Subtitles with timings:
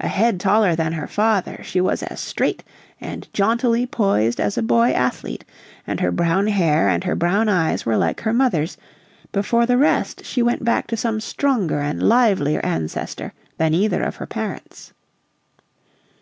[0.00, 2.62] A head taller than her father, she was as straight
[3.00, 5.46] and jauntily poised as a boy athlete;
[5.86, 8.76] and her brown hair and her brown eyes were like her mother's,
[9.32, 14.02] but for the rest she went back to some stronger and livelier ancestor than either
[14.02, 14.92] of her parents.